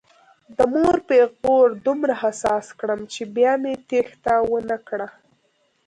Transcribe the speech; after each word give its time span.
د 0.57 0.59
مور 0.73 0.95
پیغور 1.09 1.67
دومره 1.87 2.13
حساس 2.23 2.67
کړم 2.79 2.99
چې 3.13 3.21
بیا 3.35 3.53
مې 3.63 3.73
تېښته 3.89 4.33
ونه 4.51 4.77
کړه. 4.87 5.07